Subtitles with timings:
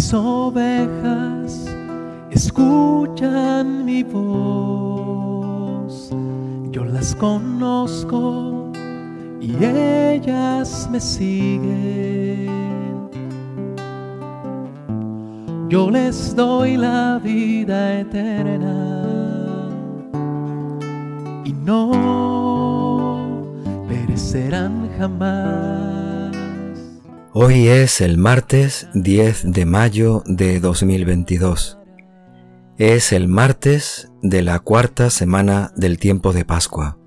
[0.00, 1.68] Mis ovejas
[2.30, 4.96] escuchan mi voz,
[6.70, 8.72] yo las conozco
[9.42, 12.48] y ellas me siguen.
[15.68, 18.94] Yo les doy la vida eterna
[21.44, 23.28] y no
[23.86, 25.99] perecerán jamás.
[27.32, 31.78] Hoy es el martes 10 de mayo de 2022.
[32.76, 36.98] Es el martes de la cuarta semana del tiempo de Pascua.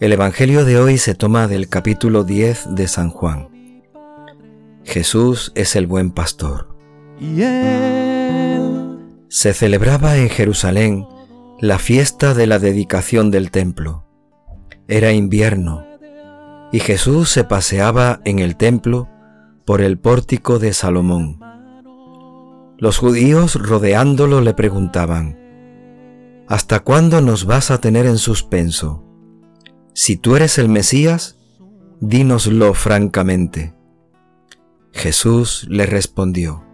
[0.00, 3.48] El Evangelio de hoy se toma del capítulo 10 de San Juan.
[4.84, 6.76] Jesús es el buen pastor.
[9.28, 11.06] Se celebraba en Jerusalén
[11.58, 14.04] la fiesta de la dedicación del templo.
[14.88, 15.93] Era invierno
[16.74, 19.08] y Jesús se paseaba en el templo
[19.64, 21.38] por el pórtico de Salomón.
[22.78, 25.38] Los judíos rodeándolo le preguntaban,
[26.48, 29.04] ¿Hasta cuándo nos vas a tener en suspenso?
[29.92, 31.38] Si tú eres el Mesías,
[32.00, 33.72] dínoslo francamente.
[34.92, 36.64] Jesús le respondió,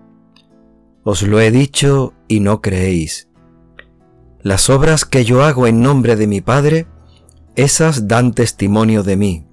[1.05, 3.29] os lo he dicho y no creéis.
[4.41, 6.87] Las obras que yo hago en nombre de mi Padre,
[7.55, 9.50] esas dan testimonio de mí.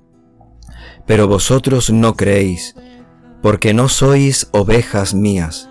[1.08, 2.76] Pero vosotros no creéis,
[3.42, 5.70] porque no sois ovejas mías.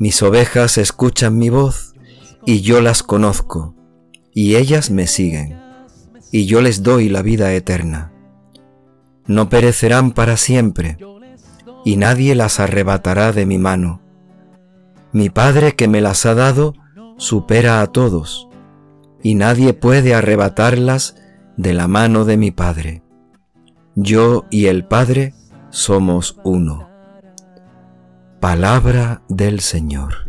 [0.00, 1.94] Mis ovejas escuchan mi voz,
[2.44, 3.76] y yo las conozco,
[4.34, 5.60] y ellas me siguen,
[6.32, 8.12] y yo les doy la vida eterna.
[9.26, 10.98] No perecerán para siempre,
[11.84, 14.00] y nadie las arrebatará de mi mano
[15.12, 16.74] mi Padre que me las ha dado
[17.16, 18.48] supera a todos,
[19.22, 21.16] y nadie puede arrebatarlas
[21.56, 23.02] de la mano de mi Padre.
[24.02, 25.34] Yo y el Padre
[25.68, 26.88] somos uno.
[28.40, 30.26] Palabra del Señor.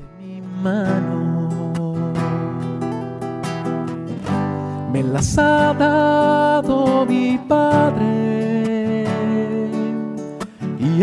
[4.92, 9.06] Me las ha dado mi Padre
[10.78, 11.00] y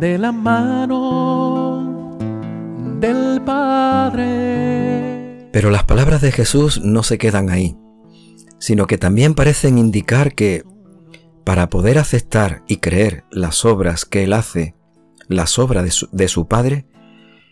[0.00, 2.16] de la mano
[2.98, 4.26] del Padre.
[5.52, 7.78] Pero las palabras de Jesús no se quedan ahí,
[8.58, 10.64] sino que también parecen indicar que
[11.44, 14.74] para poder aceptar y creer las obras que Él hace,
[15.28, 16.86] las obras de su, de su Padre,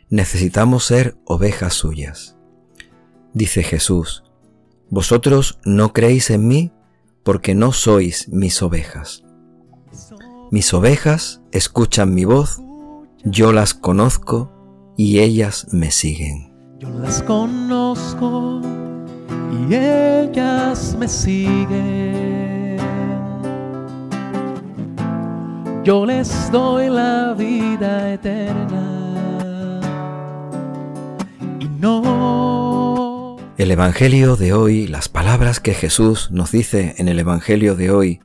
[0.09, 2.37] necesitamos ser ovejas suyas.
[3.33, 4.25] Dice Jesús,
[4.89, 6.73] vosotros no creéis en mí
[7.23, 9.25] porque no sois mis ovejas.
[10.51, 12.61] Mis ovejas escuchan mi voz,
[13.25, 14.53] yo las conozco
[14.97, 16.55] y ellas me siguen.
[16.79, 18.61] Yo las conozco
[19.51, 22.26] y ellas me siguen.
[25.87, 29.81] Yo les doy la vida eterna
[31.61, 37.77] y no El Evangelio de hoy, las palabras que Jesús nos dice en el Evangelio
[37.77, 38.21] de hoy,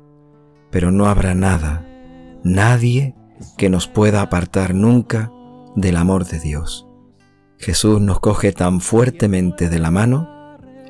[0.70, 1.88] Pero no habrá nada,
[2.44, 3.16] nadie
[3.58, 5.32] que nos pueda apartar nunca
[5.76, 6.88] del amor de Dios.
[7.58, 10.30] Jesús nos coge tan fuertemente de la mano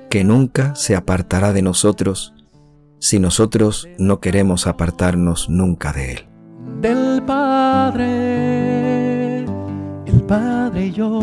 [0.09, 2.33] que nunca se apartará de nosotros
[2.99, 6.30] si nosotros no queremos apartarnos nunca de Él.
[6.81, 8.05] Del Padre,
[9.43, 11.19] el Padre y yo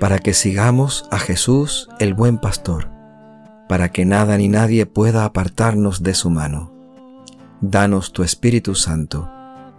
[0.00, 2.88] para que sigamos a Jesús el buen pastor,
[3.68, 6.72] para que nada ni nadie pueda apartarnos de su mano.
[7.60, 9.30] Danos tu Espíritu Santo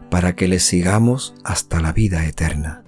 [0.09, 2.82] para que le sigamos hasta la vida eterna.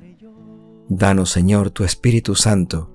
[0.90, 2.92] Danos, Señor, tu Espíritu Santo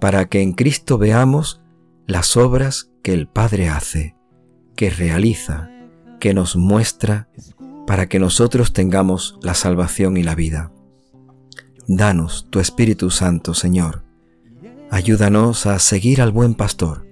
[0.00, 1.60] para que en Cristo veamos
[2.06, 4.16] las obras que el Padre hace,
[4.76, 5.70] que realiza,
[6.20, 7.28] que nos muestra
[7.86, 10.72] para que nosotros tengamos la salvación y la vida.
[11.86, 14.04] Danos tu Espíritu Santo, Señor.
[14.90, 17.06] Ayúdanos a seguir al buen pastor,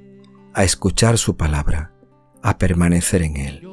[0.54, 1.92] a escuchar su palabra,
[2.42, 3.68] a permanecer en él.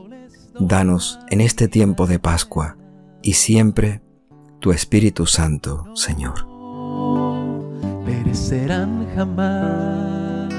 [0.60, 2.78] Danos en este tiempo de Pascua
[3.22, 4.02] y siempre
[4.64, 6.48] tu Espíritu Santo, Señor.
[8.06, 10.54] Perecerán jamás.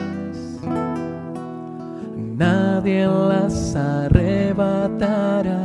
[2.37, 5.59] nadie las arrebatará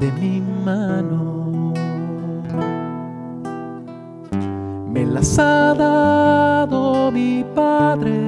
[0.00, 1.72] de mi mano.
[4.92, 8.18] Me las ha dado mi Padre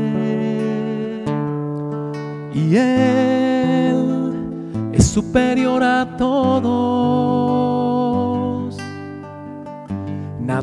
[2.54, 4.04] y Él
[4.92, 7.23] es superior a todos.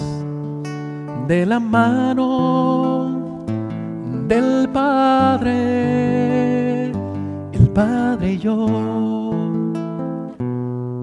[1.28, 3.46] de la mano
[4.26, 5.60] del Padre.
[7.52, 8.66] El Padre y yo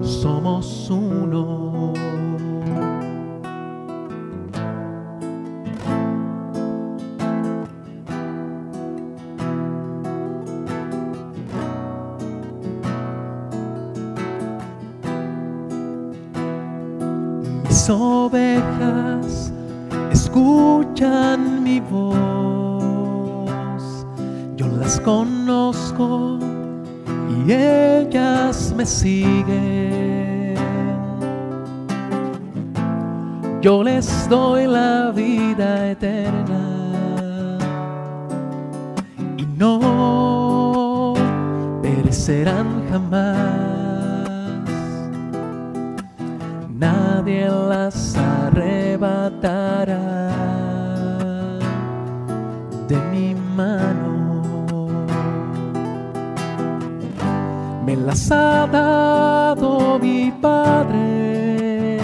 [0.02, 1.59] somos uno.
[17.90, 19.52] Ovejas
[20.12, 23.46] escuchan mi voz,
[24.56, 26.38] yo las conozco
[27.28, 30.54] y ellas me siguen.
[33.60, 37.58] Yo les doy la vida eterna
[39.36, 41.12] y no
[41.82, 43.69] perecerán jamás.
[47.30, 50.00] Nadie las arrebatará
[52.88, 54.42] de mi mano.
[57.86, 61.98] Me las ha dado mi Padre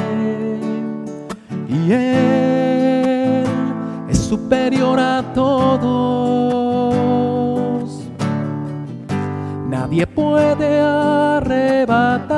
[1.68, 3.47] y Él
[4.09, 5.90] es superior a todos.
[9.68, 12.36] Nadie puede arrebatarlas